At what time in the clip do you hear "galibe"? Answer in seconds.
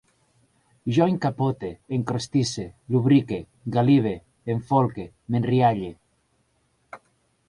3.75-4.13